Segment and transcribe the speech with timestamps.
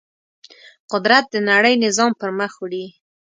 [0.91, 2.85] قدرت د نړۍ نظام پر مخ وړي.